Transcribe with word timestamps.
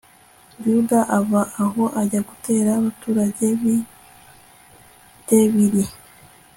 yuda 0.67 0.99
ava 1.17 1.41
aho 1.63 1.83
ajya 2.01 2.21
gutera 2.29 2.69
abaturage 2.79 3.45
b'i 3.59 3.77
debiri 5.27 5.83